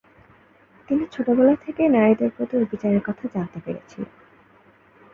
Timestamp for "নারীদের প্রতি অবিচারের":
1.89-3.01